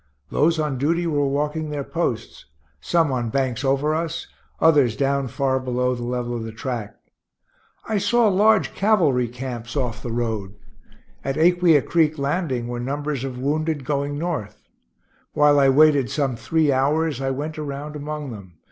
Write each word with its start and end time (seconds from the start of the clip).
Those 0.31 0.57
on 0.57 0.79
duty 0.79 1.05
were 1.05 1.27
walking 1.27 1.69
their 1.69 1.83
posts, 1.83 2.45
some 2.79 3.11
on 3.11 3.29
banks 3.29 3.63
over 3.63 3.93
us, 3.93 4.25
others 4.59 4.95
down 4.97 5.27
far 5.27 5.59
below 5.59 5.93
the 5.93 6.01
level 6.01 6.35
of 6.35 6.43
the 6.43 6.51
track. 6.51 6.95
I 7.87 7.99
saw 7.99 8.27
large 8.27 8.73
cavalry 8.73 9.27
camps 9.27 9.77
off 9.77 10.01
the 10.01 10.11
road. 10.11 10.55
At 11.23 11.37
Aquia 11.37 11.83
Creek 11.83 12.17
Landing 12.17 12.67
were 12.67 12.79
numbers 12.79 13.23
of 13.23 13.37
wounded 13.37 13.85
going 13.85 14.17
North. 14.17 14.63
While 15.33 15.59
I 15.59 15.69
waited 15.69 16.09
some 16.09 16.35
three 16.35 16.71
hours, 16.71 17.21
I 17.21 17.29
went 17.29 17.59
around 17.59 17.95
among 17.95 18.31
them. 18.31 18.55